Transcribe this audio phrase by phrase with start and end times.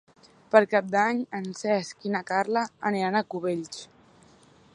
[0.55, 3.85] Per Cap d'Any en Cesc i na Carla aniran a Cubells.